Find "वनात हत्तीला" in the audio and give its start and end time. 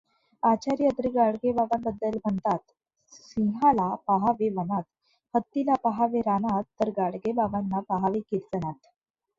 4.55-5.73